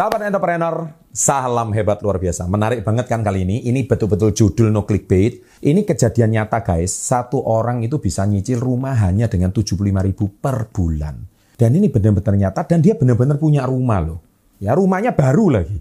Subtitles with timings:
[0.00, 2.48] Sahabat entrepreneur, salam hebat luar biasa.
[2.48, 3.68] Menarik banget kan kali ini.
[3.68, 5.60] Ini betul-betul judul no clickbait.
[5.60, 6.88] Ini kejadian nyata guys.
[6.88, 11.20] Satu orang itu bisa nyicil rumah hanya dengan 75 ribu per bulan.
[11.52, 14.24] Dan ini benar-benar nyata dan dia benar-benar punya rumah loh.
[14.56, 15.76] Ya rumahnya baru lagi.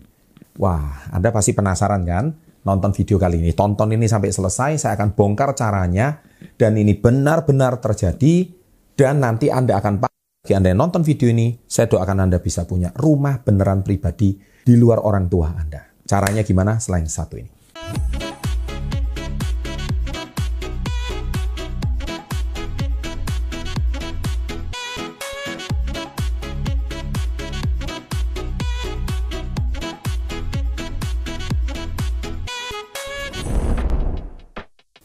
[0.59, 2.35] Wah, Anda pasti penasaran kan?
[2.67, 3.55] Nonton video kali ini.
[3.55, 4.83] Tonton ini sampai selesai.
[4.83, 6.19] Saya akan bongkar caranya.
[6.59, 8.51] Dan ini benar-benar terjadi.
[8.99, 10.08] Dan nanti Anda akan
[10.49, 14.33] bagi Anda nonton video ini, saya doakan Anda bisa punya rumah beneran pribadi
[14.65, 15.85] di luar orang tua Anda.
[16.09, 17.53] Caranya gimana selain satu ini?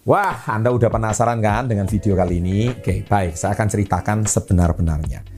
[0.08, 2.72] Wah, Anda udah penasaran kan dengan video kali ini?
[2.72, 3.36] Oke, baik.
[3.36, 5.33] Saya akan ceritakan sebenar-benarnya.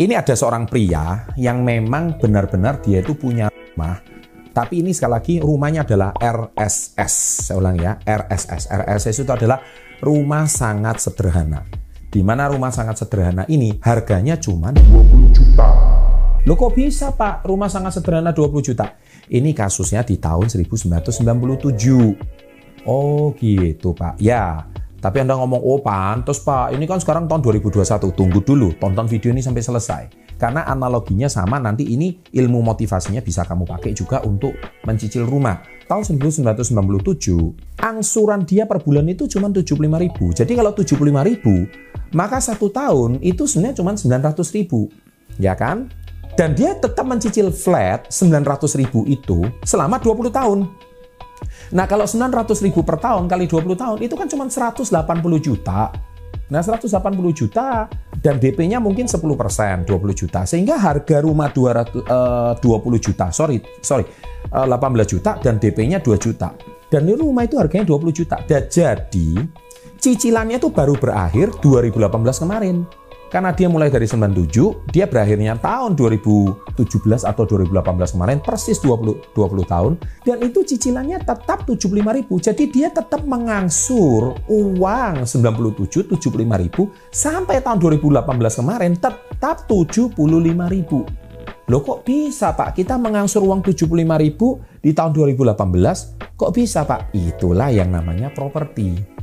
[0.00, 4.00] Ini ada seorang pria yang memang benar-benar dia itu punya rumah.
[4.48, 7.44] Tapi ini sekali lagi rumahnya adalah RSS.
[7.44, 8.72] Saya ulang ya, RSS.
[8.72, 9.60] RSS itu adalah
[10.00, 11.68] rumah sangat sederhana.
[12.08, 15.68] Di mana rumah sangat sederhana ini harganya cuma 20 juta.
[16.48, 18.96] Loh kok bisa Pak rumah sangat sederhana 20 juta?
[19.28, 22.88] Ini kasusnya di tahun 1997.
[22.88, 24.16] Oh gitu Pak.
[24.16, 24.64] Ya,
[25.00, 28.12] tapi Anda ngomong, oh pantas Pak, ini kan sekarang tahun 2021.
[28.12, 30.02] Tunggu dulu, tonton video ini sampai selesai.
[30.36, 34.52] Karena analoginya sama, nanti ini ilmu motivasinya bisa kamu pakai juga untuk
[34.84, 35.64] mencicil rumah.
[35.88, 40.36] Tahun 1997, angsuran dia per bulan itu cuma 75 ribu.
[40.36, 41.64] Jadi kalau 75 ribu,
[42.12, 44.92] maka satu tahun itu sebenarnya cuma 900 ribu.
[45.40, 45.88] Ya kan?
[46.36, 50.89] Dan dia tetap mencicil flat 900 ribu itu selama 20 tahun.
[51.70, 54.86] Nah kalau 900 ribu per tahun kali 20 tahun itu kan cuma 180
[55.38, 55.90] juta.
[56.50, 56.90] Nah 180
[57.30, 57.86] juta
[58.18, 60.42] dan DP-nya mungkin 10 persen 20 juta.
[60.42, 64.04] Sehingga harga rumah 200, uh, 20 juta, sorry, sorry,
[64.50, 66.52] uh, 18 juta dan DP-nya 2 juta.
[66.90, 68.36] Dan ini rumah itu harganya 20 juta.
[68.42, 69.46] Dan jadi
[70.02, 72.82] cicilannya itu baru berakhir 2018 kemarin.
[73.30, 79.70] Karena dia mulai dari 97, dia berakhirnya tahun 2017 atau 2018 kemarin, persis 20, 20
[79.70, 79.92] tahun,
[80.26, 82.42] dan itu cicilannya tetap 75 ribu.
[82.42, 88.26] Jadi dia tetap mengangsur uang 97, 75 ribu, sampai tahun 2018
[88.58, 90.10] kemarin tetap 75
[90.66, 91.06] ribu.
[91.70, 92.82] Loh kok bisa Pak?
[92.82, 97.14] Kita mengangsur uang 75 ribu di tahun 2018, kok bisa Pak?
[97.14, 99.19] Itulah yang namanya properti.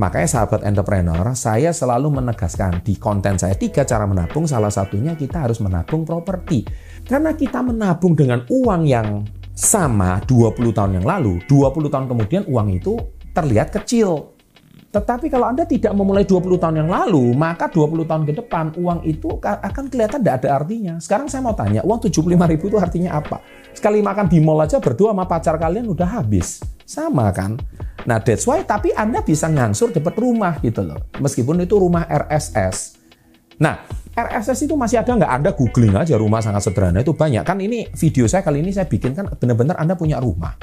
[0.00, 5.44] Makanya sahabat entrepreneur, saya selalu menegaskan di konten saya tiga cara menabung, salah satunya kita
[5.44, 6.64] harus menabung properti.
[7.04, 12.80] Karena kita menabung dengan uang yang sama 20 tahun yang lalu, 20 tahun kemudian uang
[12.80, 12.96] itu
[13.36, 14.32] terlihat kecil.
[14.88, 19.04] Tetapi kalau Anda tidak memulai 20 tahun yang lalu, maka 20 tahun ke depan uang
[19.04, 20.96] itu akan kelihatan tidak ada artinya.
[20.96, 23.44] Sekarang saya mau tanya, uang 75 ribu itu artinya apa?
[23.76, 26.64] Sekali makan di mall aja berdua sama pacar kalian udah habis.
[26.88, 27.60] Sama kan?
[28.08, 31.10] Nah, that's why tapi Anda bisa ngangsur dapat rumah gitu loh.
[31.20, 33.00] Meskipun itu rumah RSS.
[33.60, 33.84] Nah,
[34.16, 35.32] RSS itu masih ada nggak?
[35.32, 37.44] Anda googling aja rumah sangat sederhana itu banyak.
[37.44, 40.56] Kan ini video saya kali ini saya bikin kan benar-benar Anda punya rumah.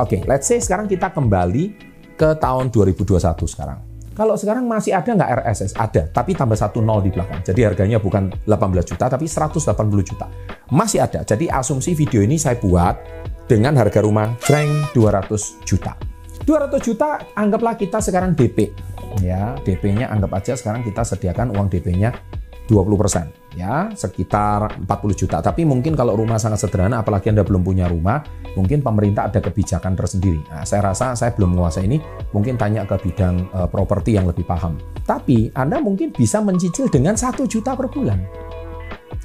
[0.00, 1.76] Oke, okay, let's say sekarang kita kembali
[2.16, 3.78] ke tahun 2021 sekarang.
[4.12, 5.72] Kalau sekarang masih ada nggak RSS?
[5.72, 7.40] Ada, tapi tambah satu nol di belakang.
[7.40, 9.72] Jadi harganya bukan 18 juta, tapi 180
[10.04, 10.28] juta.
[10.68, 11.24] Masih ada.
[11.24, 13.00] Jadi asumsi video ini saya buat
[13.48, 16.11] dengan harga rumah Frank 200 juta.
[16.42, 18.74] 200 juta anggaplah kita sekarang DP.
[19.20, 22.16] Ya, DP-nya anggap aja sekarang kita sediakan uang DP-nya
[22.64, 25.44] 20% ya, sekitar 40 juta.
[25.44, 28.24] Tapi mungkin kalau rumah sangat sederhana apalagi Anda belum punya rumah,
[28.56, 30.40] mungkin pemerintah ada kebijakan tersendiri.
[30.48, 32.00] Nah, saya rasa saya belum menguasai ini,
[32.32, 34.80] mungkin tanya ke bidang uh, properti yang lebih paham.
[35.04, 38.24] Tapi Anda mungkin bisa mencicil dengan 1 juta per bulan.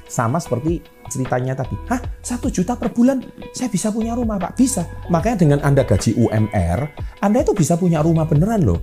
[0.08, 1.74] Sama seperti ceritanya tadi.
[1.88, 4.52] Hah, satu juta per bulan saya bisa punya rumah Pak?
[4.54, 4.84] Bisa.
[5.08, 6.78] Makanya dengan Anda gaji UMR,
[7.24, 8.80] Anda itu bisa punya rumah beneran loh.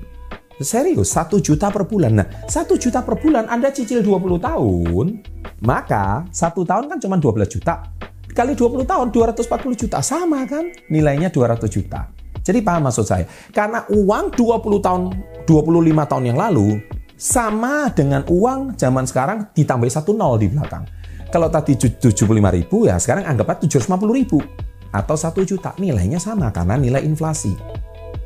[0.55, 2.15] Serius, satu juta per bulan.
[2.15, 5.07] Nah, satu juta per bulan Anda cicil 20 tahun,
[5.67, 7.91] maka satu tahun kan cuma 12 juta.
[8.31, 9.99] Kali 20 tahun 240 juta.
[9.99, 10.67] Sama kan?
[10.91, 12.07] Nilainya 200 juta.
[12.45, 13.25] Jadi paham maksud saya?
[13.51, 15.01] Karena uang 20 tahun,
[15.43, 16.79] 25 tahun yang lalu
[17.15, 20.83] sama dengan uang zaman sekarang ditambah satu nol di belakang.
[21.35, 24.39] Kalau tadi 75 ribu ya sekarang anggapnya 750 ribu.
[24.95, 27.51] Atau 1 juta nilainya sama karena nilai inflasi.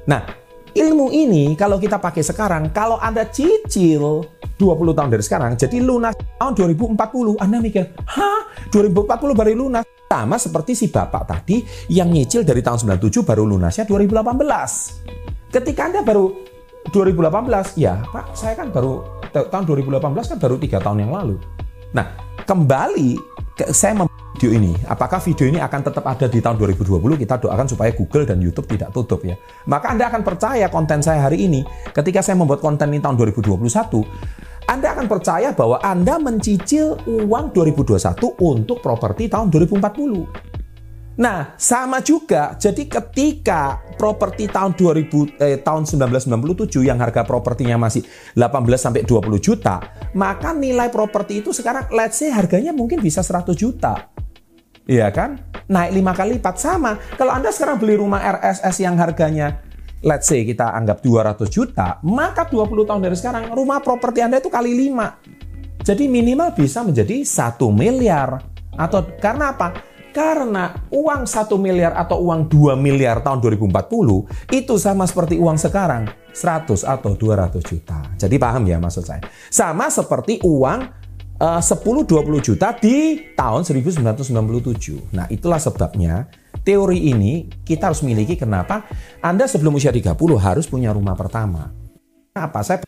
[0.06, 0.29] Nah
[0.77, 4.29] ilmu ini kalau kita pakai sekarang kalau Anda cicil
[4.61, 8.69] 20 tahun dari sekarang jadi lunas tahun 2040 Anda mikir hah?
[8.69, 9.89] 2040 baru lunas.
[10.05, 16.05] Sama seperti si bapak tadi yang nyicil dari tahun 97 baru lunasnya 2018 ketika Anda
[16.05, 16.29] baru
[16.94, 19.01] 2018 ya Pak saya kan baru
[19.33, 19.97] tahun 2018
[20.29, 21.38] kan baru tiga tahun yang lalu
[21.94, 22.13] nah
[22.45, 23.18] kembali
[23.57, 23.94] ke, saya
[24.39, 24.71] video ini.
[24.88, 27.19] Apakah video ini akan tetap ada di tahun 2020?
[27.19, 29.36] Kita doakan supaya Google dan YouTube tidak tutup ya.
[29.68, 33.59] Maka Anda akan percaya konten saya hari ini ketika saya membuat konten ini tahun 2021,
[34.71, 38.00] Anda akan percaya bahwa Anda mencicil uang 2021
[38.39, 40.50] untuk properti tahun 2040.
[41.19, 42.56] Nah, sama juga.
[42.56, 48.07] Jadi ketika properti tahun 2000 eh, tahun 1997 yang harga propertinya masih
[48.39, 49.83] 18 sampai 20 juta,
[50.13, 54.09] maka nilai properti itu sekarang let's say harganya mungkin bisa 100 juta.
[54.89, 55.38] Iya kan?
[55.69, 56.97] Naik lima kali lipat sama.
[57.13, 59.61] Kalau Anda sekarang beli rumah RSS yang harganya
[60.01, 64.50] let's say kita anggap 200 juta, maka 20 tahun dari sekarang rumah properti Anda itu
[64.50, 65.85] kali 5.
[65.85, 68.39] Jadi minimal bisa menjadi 1 miliar.
[68.79, 69.75] Atau karena apa?
[70.09, 76.09] Karena uang 1 miliar atau uang 2 miliar tahun 2040 itu sama seperti uang sekarang
[76.31, 77.99] 100 atau 200 juta.
[78.15, 79.23] Jadi paham ya maksud saya?
[79.49, 80.79] Sama seperti uang
[81.39, 85.15] eh, uh, 10-20 juta di tahun 1997.
[85.15, 86.27] Nah itulah sebabnya
[86.61, 88.85] teori ini kita harus miliki kenapa
[89.23, 91.71] Anda sebelum usia 30 harus punya rumah pertama.
[92.35, 92.83] Apa saya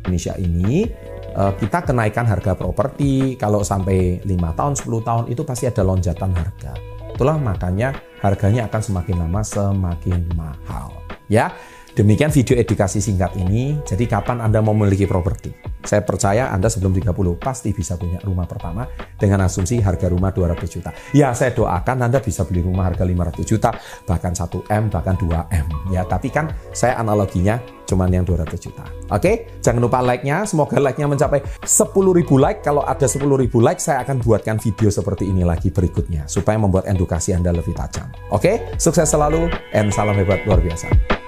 [0.00, 0.88] Indonesia ini
[1.30, 6.34] Eh, kita kenaikan harga properti kalau sampai 5 tahun, 10 tahun itu pasti ada lonjakan
[6.34, 6.74] harga.
[7.14, 10.90] Itulah makanya harganya akan semakin lama semakin mahal.
[11.30, 11.54] Ya,
[11.94, 13.78] demikian video edukasi singkat ini.
[13.82, 15.70] Jadi kapan Anda mau memiliki properti?
[15.80, 18.84] Saya percaya Anda sebelum 30 pasti bisa punya rumah pertama
[19.16, 20.90] dengan asumsi harga rumah 200 juta.
[21.16, 23.72] Ya, saya doakan Anda bisa beli rumah harga 500 juta,
[24.04, 25.66] bahkan 1M, bahkan 2M.
[25.88, 27.56] Ya, tapi kan saya analoginya
[27.88, 28.84] cuman yang 200 juta.
[29.10, 30.46] Oke, jangan lupa like-nya.
[30.46, 31.90] Semoga like-nya mencapai 10.000
[32.38, 32.60] like.
[32.62, 33.26] Kalau ada 10.000
[33.58, 38.06] like, saya akan buatkan video seperti ini lagi berikutnya supaya membuat edukasi Anda lebih tajam.
[38.30, 41.19] Oke, sukses selalu and salam hebat luar biasa.